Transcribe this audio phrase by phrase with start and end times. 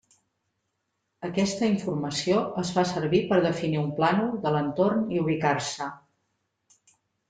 [1.29, 5.95] Aquesta informació es fa servir per definir un plànol de l'entorn i ubicar-se.